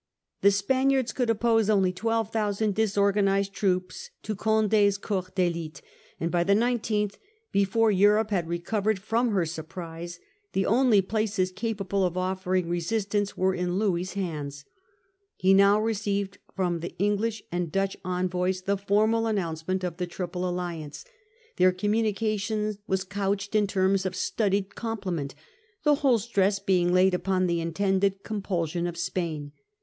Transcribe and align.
The 0.41 0.49
Spaniards 0.49 1.13
could 1.13 1.29
oppose 1.29 1.69
only 1.69 1.93
12,000 1.93 2.73
disorganised 2.73 3.53
troops 3.53 4.09
to 4.23 4.33
Conde's 4.33 4.97
corps 4.97 5.29
<LMte\_. 5.29 5.71
and 6.19 6.31
by 6.31 6.43
the 6.43 6.55
1 6.55 6.79
Qth, 6.79 7.17
before 7.51 7.91
Europe 7.91 8.31
had 8.31 8.47
recovered 8.47 8.97
Franche 8.97 9.05
from 9.07 9.29
her 9.35 9.45
surprise, 9.45 10.19
the 10.53 10.65
only 10.65 11.03
places 11.03 11.51
capable 11.51 12.03
of 12.03 12.15
Comte. 12.15 12.35
offering 12.39 12.67
resistance 12.67 13.37
were 13.37 13.53
in 13.53 13.77
Louis's 13.77 14.13
hands. 14.15 14.65
He 15.35 15.53
now 15.53 15.79
received 15.79 16.39
from 16.55 16.79
the 16.79 16.97
English 16.97 17.43
and 17.51 17.71
Dutch 17.71 17.95
envoys 18.03 18.63
the 18.63 18.77
formal 18.79 19.27
announcement 19.27 19.83
of 19.83 19.97
the 19.97 20.07
Triple 20.07 20.49
Alliance. 20.49 21.05
Their 21.57 21.71
com 21.71 21.91
munication 21.91 22.75
was 22.87 23.03
couched 23.03 23.53
in 23.53 23.67
terms 23.67 24.07
of 24.07 24.15
studied 24.15 24.73
compliment, 24.73 25.35
the 25.83 25.93
whole 26.01 26.17
stress 26.17 26.57
being 26.57 26.91
laid 26.91 27.13
upon 27.13 27.45
the 27.45 27.61
intended 27.61 28.23
compulsion 28.23 28.87
of 28.87 28.97
Spain. 28.97 29.51